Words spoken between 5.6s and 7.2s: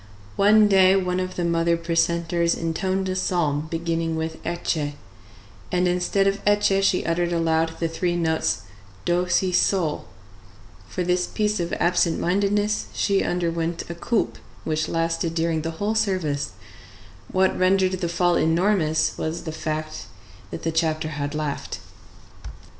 and instead of Ecce she